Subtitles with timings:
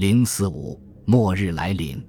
[0.00, 2.02] 零四五末日来临。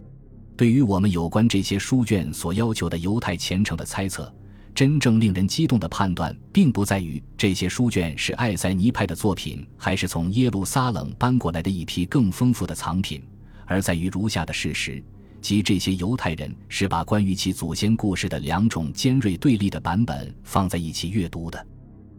[0.55, 4.33] 对于我们有关这些书卷所要求的犹太虔诚的猜测，
[4.73, 13.21] 真正令人激动的判断，并不在于这些书卷是爱塞尼派的作品，还是从耶路撒冷搬过来的一批更丰富的藏品，
[13.65, 15.03] 而在于如下的事实：
[15.41, 21.67] 即这些犹太人是把关于其祖先故事的两种尖锐对立的版本放在一起阅读的。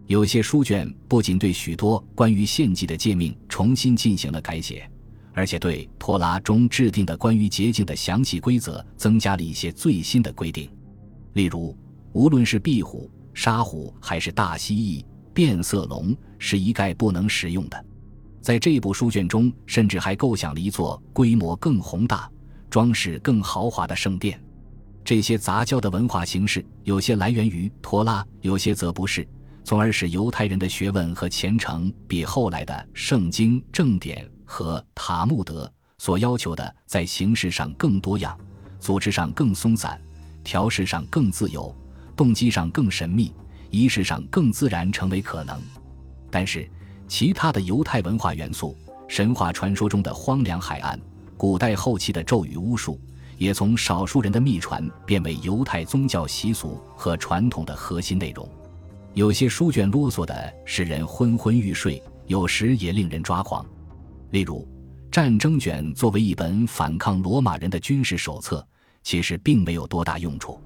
[0.06, 4.86] 有些书卷不仅对许多关于献祭的诫命重新进行了改写。
[5.34, 10.70] 而且对托拉中制定的关于洁净的详细规则增加了一些最新的规定，
[11.32, 11.76] 例如，
[12.12, 17.84] 无论是壁虎、沙虎还是大蜥蜴、变色龙，是一概不能食用的。
[18.40, 22.30] 在这部书卷中，甚至还构想了一座规模更宏大、
[22.68, 24.38] 装饰更豪华的圣殿。
[25.04, 29.26] 这些杂交的文化形式，有些来源于托拉，有些则不是，
[29.64, 34.28] 从而使犹太人的学问和虔诚比后来的圣经正典。
[34.52, 38.38] 和塔木德所要求的，在形式上更多样，
[38.78, 39.98] 组织上更松散，
[40.44, 41.74] 调试上更自由，
[42.14, 43.32] 动机上更神秘，
[43.70, 45.58] 仪式上更自然，成为可能。
[46.30, 46.68] 但是，
[47.08, 48.76] 其他的犹太文化元素，
[49.08, 51.00] 神话传说中的荒凉海岸，
[51.38, 53.00] 古代后期的咒语巫术，
[53.38, 58.46] 也从少数人的秘传变为犹太宗教习俗和传统的核心内容。
[59.14, 63.64] 有些书卷啰嗦的使人昏昏欲睡，有时也令人抓狂。
[64.32, 64.66] 例如，
[65.10, 68.66] 战争卷作为一本反抗罗马人的军事手册，
[69.02, 70.58] 其实并没有多大用处，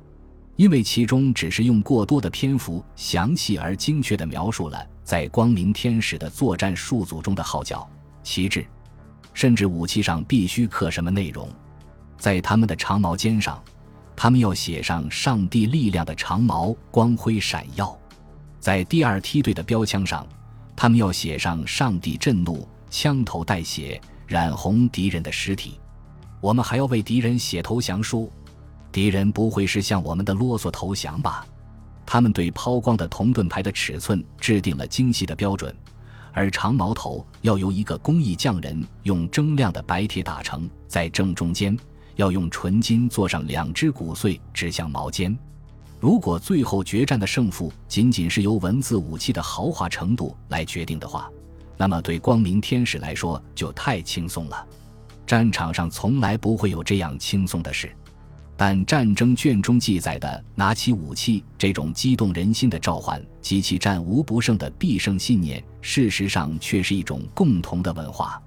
[0.55, 7.85] 因为其中只是用过多的篇幅详细而精确地描述了在光明天使的作战数组中的号角、
[8.23, 8.65] 旗帜，
[9.35, 11.49] 甚至武器上必须刻什么内容。
[12.17, 13.61] 在他们的长矛尖上，
[14.15, 17.89] 他们要写上“上帝力量的长矛，光辉闪耀”；
[18.61, 20.25] 在第二梯队的标枪上，
[20.77, 22.65] 他们要写上“上帝震怒”。
[22.99, 25.79] 枪头带血，染红敌人的尸体。
[26.41, 28.33] 我们还要为敌人写投降书。
[28.91, 31.47] 敌人不会是向我们的啰嗦投降吧？
[32.07, 35.77] 他们对抛光的铜盾牌的尺寸制定了精细的标准，
[36.33, 41.79] 而长矛头要由一个工艺匠人用铮亮的白铁打成，在正中间
[42.15, 45.37] 要用纯金做上两只骨碎，指向矛尖。
[46.01, 51.31] 如果最后决战的胜负仅仅是由文字武器的豪华程度来决定的话，
[51.77, 54.67] 那么，对光明天使来说就太轻松了。
[55.27, 57.91] 战场上从来不会有这样轻松的事，
[58.57, 68.41] 但战争卷中记载的拿起武器这种激动人心的召唤及其战无不胜的必胜信念，事实上却是一种共同的文化。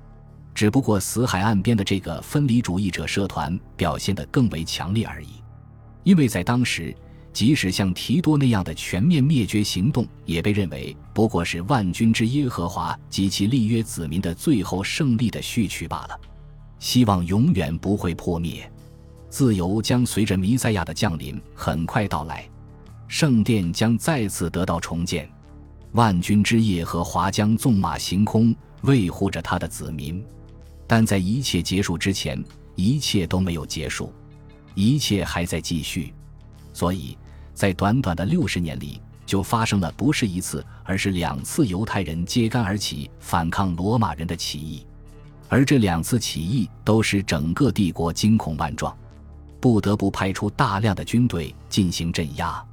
[0.55, 5.35] 只不过，死海岸边的这个分离主义者社团表现得更为强烈而已，
[6.03, 6.95] 因为在当时。
[7.39, 16.19] 即使像提多那样的全面灭绝行动，也被认为不过是万军之耶和华及其立约子民的最后胜利的序曲罢了。
[16.79, 18.69] 希望永远不会破灭，
[19.29, 22.45] 自由将随着弥赛亚的降临很快到来，
[23.07, 25.29] 圣殿将再次得到重建，
[25.93, 30.21] 万军之耶和华将纵马行空，维护着他的子民。
[30.85, 32.43] 但在一切结束之前，
[32.75, 34.11] 一切都没有结束，
[34.75, 36.13] 一切还在继续。
[36.71, 37.17] 所以，
[37.59, 44.85] 在短短的六十年里，就发生了不是一次，而是两次犹太人揭竿而起反抗罗马人的起义，
[45.49, 48.97] 而这两次起义都使整个帝国惊恐万状，
[49.59, 52.63] 不得不派出大量的军队进行镇压。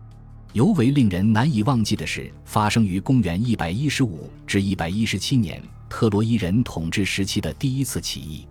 [0.52, 8.46] 尤为令人难以忘记的是，发生于公元一百一十五至一百一十七年特洛伊人统治时期的第一次起义。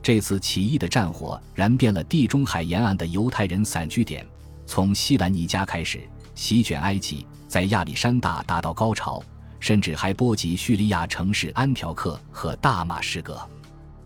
[0.00, 4.24] 这次起义的战火燃遍了地中海沿岸的犹太人散居点。
[4.72, 6.00] 从西兰尼加开始，
[6.34, 9.22] 席卷埃及，在亚历山大达到高潮，
[9.60, 13.38] 甚至还波及叙利亚城市安条克和大马士革。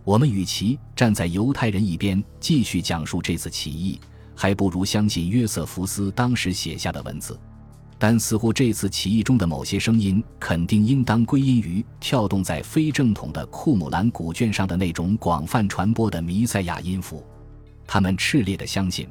[0.02, 4.00] 我们与其站在犹太人一边继续讲述这次起义，
[4.34, 7.38] 还不如相信约瑟夫斯当时写下的文字。
[7.96, 17.24] 但似乎这次起义中的某些声音，肯定应当归因于跳动在非正统的库姆兰古卷上的那种广泛传播的弥赛亚音符。
[17.86, 19.08] 他们炽烈地相信。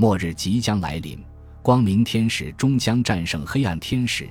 [0.00, 1.18] 末日即将来临，
[1.60, 4.30] 光明天使终将战胜黑暗天使，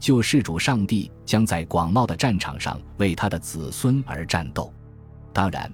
[0.00, 4.74] 救世主上帝将在广袤的战场上为他的子孙而战斗。
[5.32, 5.72] 当然，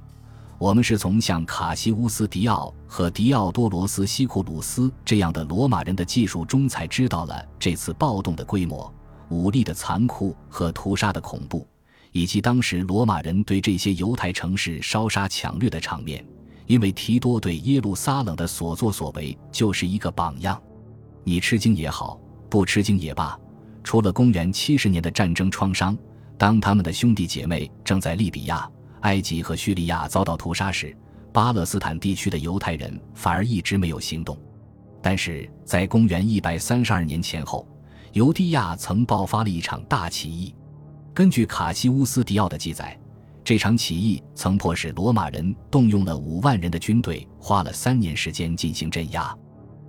[0.58, 8.92] 我们是从像卡西乌斯·迪奥和迪奥多罗斯·西库鲁斯这样的罗马人的技术中才知道了这次暴动的规模、
[9.30, 11.66] 武力的残酷和屠杀的恐怖，
[12.12, 16.22] 以及当时罗马人对这些犹太城市烧杀抢掠的场面。
[16.70, 20.62] 因为提多对耶路撒冷的所作所为就是一个榜样，
[21.24, 22.16] 你吃惊也好，
[22.48, 23.36] 不吃惊也罢，
[23.82, 25.98] 除了公元七十年的战争创伤，
[26.38, 28.70] 当他们的兄弟姐妹正在利比亚、
[29.00, 30.96] 埃及和叙利亚遭到屠杀时，
[31.32, 34.38] 巴勒斯坦地区的犹太人反而一直没有行动。
[35.02, 37.66] 但是在公元一百三十二年前后，
[38.12, 40.54] 犹地亚曾爆发了一场大起义。
[41.12, 42.96] 根据卡西乌斯·迪奥的记载，
[43.42, 49.36] 这场起义曾迫使罗马人动用了五万人的军队，花了三年时间进行镇压。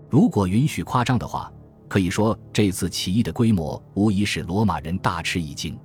[0.09, 1.51] 如果允许夸张的话，
[1.87, 5.77] 可以说这次起义的规模无疑使罗马人大吃一惊。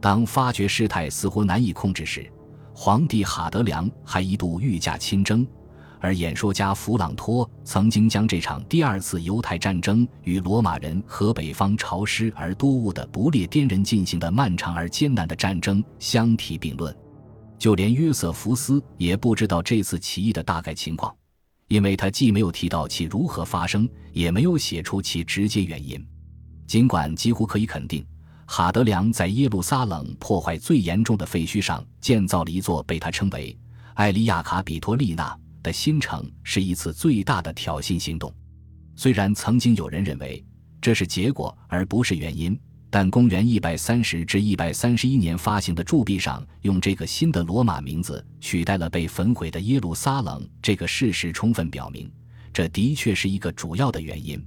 [0.00, 2.32] 当发觉事态似乎难以控制时，
[2.74, 5.46] 皇帝哈德良还一度御驾亲征。
[6.00, 16.94] 而演说家弗朗托曾经将这场第二次犹太战争与罗马人和北方潮湿而多雾的不列颠人进行的漫长而艰难的战争相提并论。
[17.58, 21.14] 就连约瑟夫斯也不知道这次起义的大概情况，
[21.68, 26.02] 因为他既没有提到其如何发生，也没有写出其直接原因。
[26.66, 28.02] 尽管几乎可以肯定，
[28.46, 33.54] 哈德良在耶路撒冷破坏最严重的废墟上建造了一座被他称为
[33.92, 35.36] 艾利亚卡比托利纳。
[35.62, 38.34] 的新城是一次最大的挑衅行动，
[38.96, 40.44] 虽然曾经有人认为
[40.80, 42.58] 这是结果而不是原因，
[42.88, 52.10] 但公元一百三十至一百三十一年发行的铸币上用这个新的罗马名字取代了被焚毁的耶路撒冷，这个事实充分表明，
[52.52, 54.44] 这的确是一个主要的原因。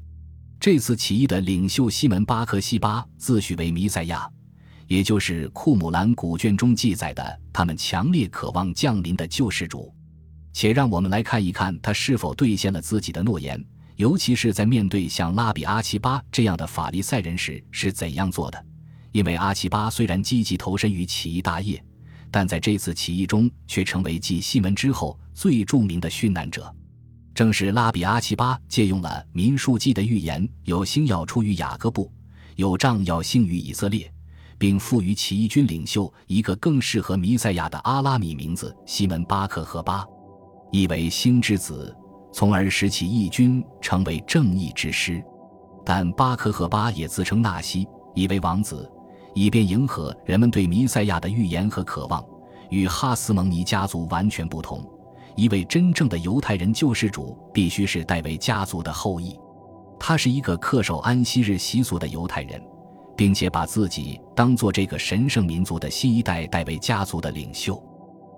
[0.59, 4.29] 这次起义的领袖西门巴克西巴自诩为弥赛亚，
[4.87, 9.93] 也就是库姆兰古卷中记载的他们强烈渴望降临的救世主。
[10.53, 13.61] 且让我们来看一看他是否兑现了自己的诺言，
[13.95, 18.65] 尤其是在面对像拉比阿奇巴这样的法利赛人时是怎样做的。
[19.11, 21.83] 因为阿奇巴虽然积极投身于起义大业，
[22.31, 26.73] 但在这次起义中却成为继西门之后最著名的殉难者。
[27.35, 32.11] 正是拉比阿奇巴借用了民数记的预言：有星要出于雅各布，
[32.55, 34.11] 有杖要兴于以色列，
[34.57, 40.05] 并赋予起义军领袖一个更适合弥赛亚的阿拉米名字——西门巴克和巴。
[40.73, 41.95] 意为星之子，
[42.31, 45.23] 从而使起义军成为正义之师。
[45.85, 48.91] 但巴克赫巴也自称纳西，以为王子，
[49.35, 52.25] 以便迎合人们对弥赛亚的预言和渴望。
[52.71, 54.83] 与哈斯蒙尼家族完全不同，
[55.35, 59.39] 一位真正的犹太人救世主必须是戴维家族的后裔。
[59.99, 62.59] 他是一个恪守安息日习俗的犹太人，
[63.15, 67.79] 并且把自己当做这个神圣民族的新一代戴维家族的领袖。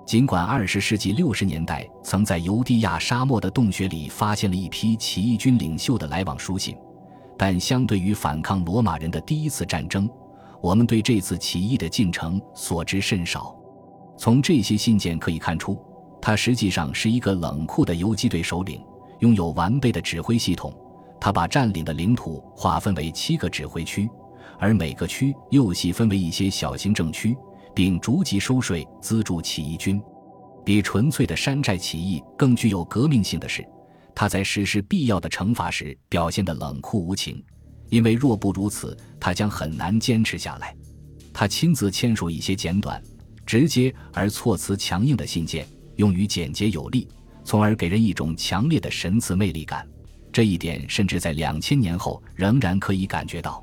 [0.06, 6.78] 尽管二十世纪六十年代曾在犹地亚沙漠的洞穴里发现了一批起义军领袖的来往书信，
[7.36, 10.07] 但相对于反抗罗马人的第一次战争，
[10.62, 13.56] 我们对这次起义的进程所知甚少。
[14.16, 15.75] 从这些信件可以看出，
[16.22, 18.80] 他实际上是一个冷酷的游击队首领，
[19.22, 20.72] 拥有完备的指挥系统。
[21.19, 24.07] 他把占领的领土划分为七个指挥区，
[24.60, 27.36] 而每个区又细分为一些小行政区。
[27.75, 30.01] 并逐级收税资助起义军，
[30.63, 33.68] 比纯粹的山寨起义更具有革命性的是，
[34.16, 37.44] 他在实施必要的惩罚时表现得冷酷无情，
[37.89, 40.74] 因为若不如此，他将很难坚持下来。
[41.33, 43.04] 他亲自签署一些简短、
[43.45, 45.68] 直接而措辞强硬的信件，
[45.98, 47.10] 用于简洁有力，
[47.44, 49.86] 从而给人一种强烈的神赐魅力感。
[50.31, 53.62] 这一点甚至在两千年后仍然可以感觉到。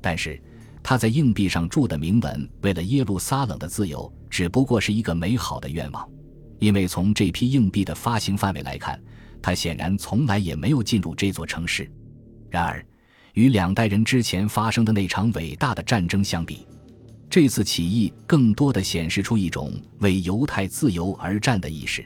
[0.00, 0.42] 但是。
[0.82, 6.08] 他在硬币上铸的铭文“为了耶路撒冷的自由”只不过是一个美好的愿望，
[6.58, 9.00] 因为从这批硬币的发行范围来看，
[9.40, 11.90] 他显然从来也没有进入这座城市。
[12.50, 12.84] 然而，
[13.34, 16.66] 与两代人之前发生的那场伟大的战争相比，
[17.30, 22.04] 这次起义更多的显示出一种为犹太自由而战的意识。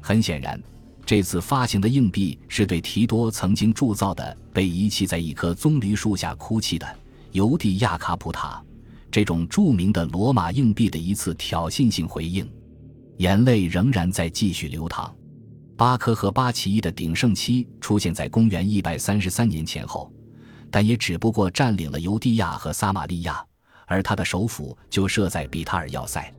[0.00, 0.62] 很显然，
[1.04, 6.86] 这次发行的硬币是对提多曾经铸造的被遗弃在一棵棕榈树下哭泣的。
[7.34, 8.62] 尤蒂亚卡普塔，
[9.10, 12.48] 这种著名的罗马硬币的一次挑衅性回应，
[13.16, 15.12] 眼泪仍然在继续流淌。
[15.76, 20.12] 巴科和巴起义的鼎盛期出现在公元一百三十三年前后，
[20.70, 23.44] 但也只不过占领了尤地亚和撒玛利亚，
[23.88, 26.32] 而他的首府就设在比塔尔要塞。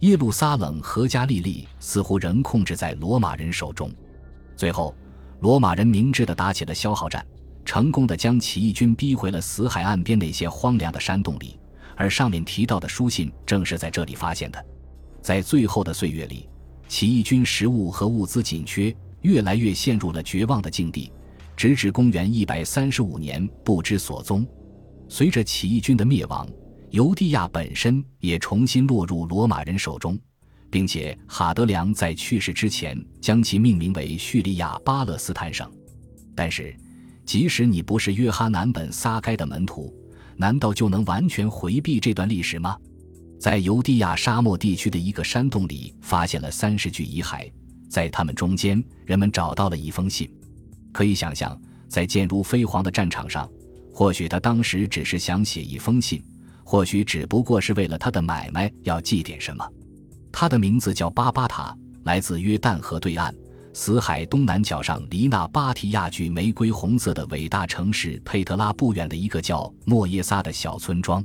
[0.00, 3.88] 耶路撒冷和加利利似乎仍控制在罗马人手中。
[4.56, 4.92] 最后，
[5.38, 7.24] 罗马人明智地打起了消耗战。
[7.64, 11.58] 成功的将起义军逼回了死海岸边那些荒凉的山洞里，
[11.96, 14.66] 而上面提到的书信正是在这里发现的。
[15.22, 16.48] 在最后的岁月里，
[16.88, 21.12] 起义军食物和物资紧缺，越来越陷入了绝望的境地，
[21.56, 24.46] 直至公元一百三十五年不知所踪。
[25.08, 26.48] 随着起义军的灭亡，
[26.90, 30.18] 犹地亚本身也重新落入罗马人手中，
[30.70, 35.70] 并且哈德良在去世之前将其命名为叙利亚巴勒斯坦省。
[36.34, 36.76] 但是。
[37.24, 39.94] 即使你不是约哈南本撒该的门徒，
[40.36, 42.76] 难道就能完全回避这段历史吗？
[43.38, 47.50] 在尤地亚沙漠地区的一个山洞里发现了三十具遗骸，
[47.88, 50.30] 在他们中间，人们找到了一封信。
[50.92, 53.48] 可以想象，在箭如飞蝗的战场上，
[53.92, 56.22] 或许他当时只是想写一封信，
[56.64, 59.68] 或许只不过是为了他的买卖要寄点什么。
[60.30, 63.34] 他的名字叫巴巴塔，来自约旦河对岸。
[63.74, 71.24] 死海东南角上，离那巴提亚具玫瑰红色的伟大城市佩特拉不远的一个叫莫耶萨的小村庄。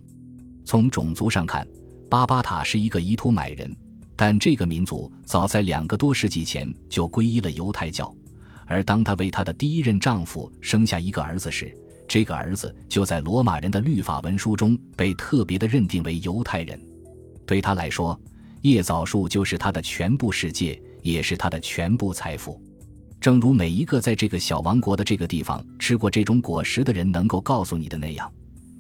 [0.63, 1.67] 从种族上看，
[2.09, 3.75] 巴巴塔是一个伊图买人，
[4.15, 8.13] 但这个民族早在两个多世纪前就皈依了犹太教。
[8.65, 11.73] 而当她为她的第一任丈夫生下一个儿子时，
[12.07, 16.79] 这个儿子就在罗马人的律法文书中被特别的认定为犹太人。
[17.45, 18.17] 对他来说，
[18.61, 20.81] 叶枣树就是他的全部世界。
[21.11, 22.61] 也是他的全部财富，
[23.19, 28.31] 正如每一个在这个小王国的这个地方吃过这种果实的人能够告诉你的那样，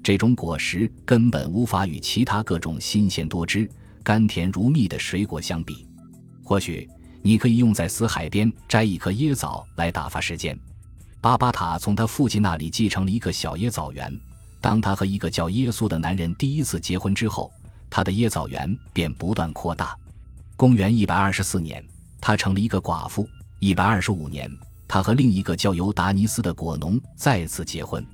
[0.03, 3.69] 这种果实根本无法与其他各种新鲜多汁、
[4.03, 5.87] 甘甜如蜜的水果相比。
[6.43, 6.87] 或许
[7.21, 10.57] 你可以用在死海边摘一颗椰枣来打发时间。
[11.21, 14.13] 巴巴塔从他父亲那里继承了一个小椰枣园。
[14.59, 17.51] 当他和一个叫耶稣的男人第一次结婚之后，
[17.89, 19.95] 他的椰枣园便不断扩大。
[20.55, 21.83] 公元一百二十四年。
[22.27, 23.25] 她成了一个寡妇。
[23.59, 24.51] 一百二十五年，
[24.85, 28.05] 她和另一个叫尤达尼斯的果农再次结婚，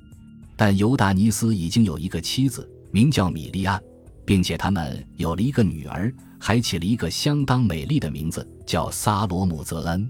[0.56, 3.82] 但尤达尼斯已经有一个妻子，名叫米利安，
[4.24, 10.08] 并且他们有了一个女儿，还起了一个相当美丽的名字，叫萨罗姆泽恩。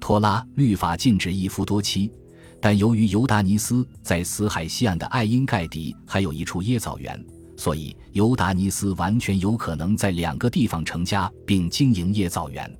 [0.00, 2.12] 托拉律法禁止一夫多妻，
[2.60, 7.20] 但由于尤达尼斯在死海西岸的艾因盖迪还有一处椰枣园，
[7.56, 12.72] 所以尤达尼斯完全有可能在两个地方成家并经营椰枣园。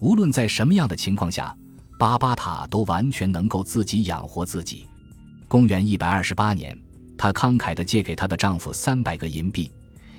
[0.00, 1.56] 无论在什么样的情况下，
[1.98, 4.86] 巴巴塔都完全能够自己养活自己。
[5.48, 6.76] 公元一百二十八年，
[7.16, 9.70] 她慷慨地借给她的丈夫三百个银币，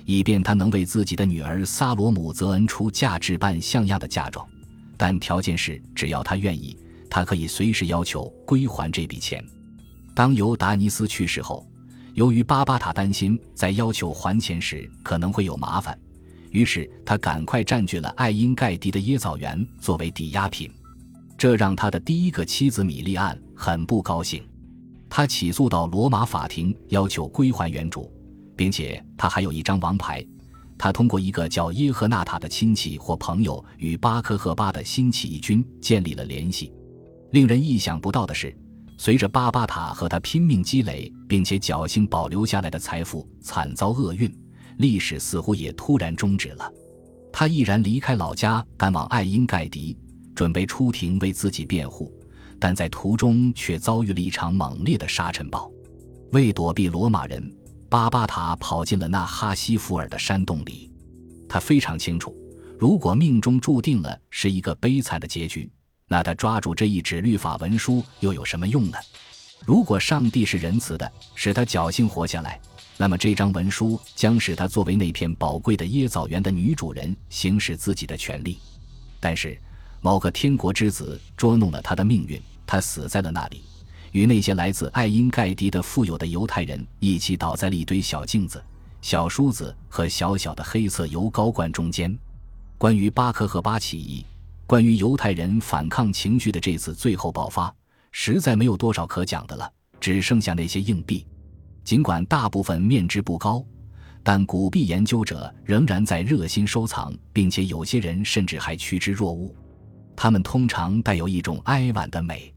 [0.04, 4.46] 以便他能为自己的女儿萨罗姆泽恩出嫁置办像样的嫁妆，
[4.96, 6.76] 但条件是，只要她愿意，
[7.10, 9.44] 她可以随时要求归还这笔钱。
[10.14, 11.66] 当尤达尼斯去世后，
[12.14, 15.98] 由于巴巴塔担心在要求还钱时可能会有麻烦。
[16.56, 20.72] 于是他赶快占据了爱因盖迪的椰枣园作为抵押品，
[21.36, 24.42] 这让他的第一个妻子米利安很不高兴。
[25.10, 28.10] 他起诉到罗马法庭，要求归还原主，
[28.56, 30.26] 并且他还有一张王牌。
[30.78, 36.72] 他通过一个叫耶赫纳塔的亲戚或朋友，与巴科赫巴的新起义军建立了联系。
[37.32, 38.56] 令人意想不到的是，
[38.96, 44.34] 随着巴巴塔和他拼命积累并且侥幸保留下来的财富惨遭厄运。
[44.78, 46.70] 历史似乎也突然终止了，
[47.32, 49.96] 他毅然离开老家，赶往爱因盖迪，
[50.34, 52.12] 准备出庭为自己辩护，
[52.58, 55.70] 但在途中却遭遇了一场猛烈的沙尘暴。
[56.32, 57.54] 为躲避罗马人，
[57.88, 60.90] 巴巴塔跑进了那哈西弗尔的山洞里。
[61.48, 62.36] 他非常清楚，
[62.78, 65.70] 如果命中注定了是一个悲惨的结局，
[66.08, 68.98] 那他抓住这一纸律法文书又有什么用呢？
[69.64, 72.60] 如果上帝是仁慈的，使他侥幸活下来。
[72.98, 78.58] 那么这张文书将使他作为那片宝贵的椰枣园的女主人行使自己的权利，
[79.20, 79.58] 但是
[80.00, 83.62] 某个天国之子捉弄了他的命运，他死在了那里，
[84.12, 88.64] 与那些来自爱因盖迪的富有的犹太人一起倒在了一堆小镜子、
[89.02, 92.16] 小梳子和小小的黑色油膏罐中间。
[92.78, 94.24] 关于巴克和巴起义，
[94.66, 97.74] 关于犹太人反抗情绪的这次最后爆发，
[98.10, 101.26] 实在没有多少可讲的了，只剩下那些硬币。
[101.86, 103.64] 尽管大部分面值不高，
[104.24, 109.54] 但古币研究者仍然在热心收藏，并且有些人甚至还趋之若鹜。
[110.16, 112.52] 它们通常带有一种哀婉的美，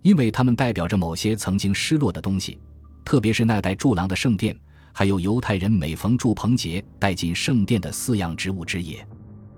[0.00, 2.58] 因为它们代表着某些曾经失落的东西，
[3.04, 4.58] 特别是那带柱廊的圣殿，
[4.94, 9.06] 还有犹太人每逢祝棚节带进圣殿的四样植物之夜。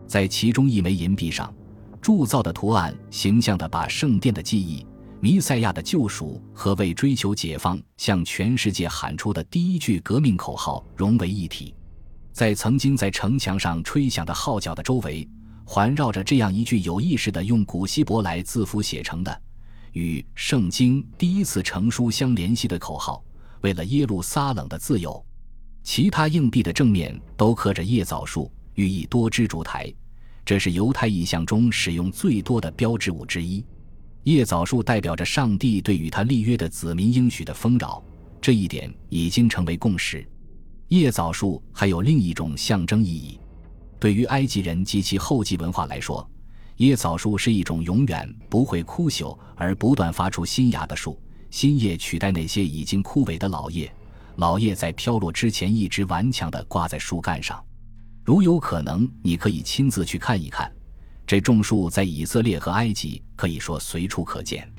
[0.09, 1.55] 在其中一枚银币上，
[2.03, 4.85] 铸造的图案形象地把圣殿的记忆。
[5.25, 11.75] 弥赛亚的救赎和为追求解放向全世界喊出的第一句革命口号融为一体，
[12.31, 15.27] 在曾经在城墙上吹响的号角的周围，
[15.65, 19.43] 环绕着这样一句有意识的用古希伯来字符写成的、
[19.93, 23.25] 与圣经第一次成书相联系的口号
[23.65, 25.25] ：“为了耶路撒冷的自由。”
[25.83, 29.91] 其他硬币的正面都刻着叶枣树，寓意多枝烛台，
[30.45, 33.65] 这是犹太意象中使用最多的标志物之一。
[34.25, 38.03] 叶枣树代表着上帝对与他立约的子民应许的丰饶，
[38.41, 40.27] 这一点已经成为共识。
[40.89, 43.39] 叶枣树还有另一种象征意义，
[44.01, 46.27] 对于埃及人及其后继文化来说，
[46.77, 53.93] 叶枣树是一种永远不会枯朽而不断发出新芽的树，新叶取代那些已经枯萎的老叶，
[54.37, 57.63] 老叶在飘落之前一直顽强地挂在树干上。
[58.25, 60.73] 如有可能，你可以亲自去看一看。
[61.27, 64.71] 这种树在以色列和埃及可以说随处可见。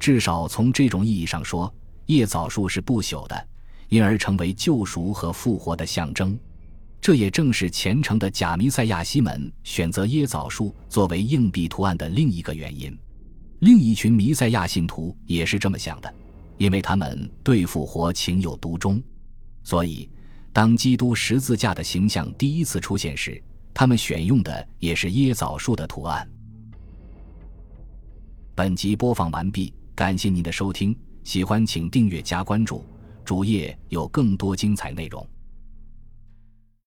[0.00, 1.72] 至少从这种意义上说，
[2.08, 3.48] 椰枣树是不朽的，
[3.88, 6.38] 因而成为救赎和复活的象征。
[7.00, 12.96] 这也正是虔诚的假弥赛亚西门选择椰枣树作为硬币图案的另一个原因。
[13.60, 16.12] 另一群弥赛亚信徒也是这么想的，
[16.58, 19.02] 因为他们对复活情有独钟。
[19.62, 20.08] 所以，
[20.52, 23.40] 当基督十字架的形象第一次出现时，
[23.74, 26.28] 他们选用的也是椰枣树的图案。
[28.54, 32.84] 本集播放完毕，感谢您的收听，喜欢请订阅加关注，
[33.24, 35.26] 主页有更多精彩内容。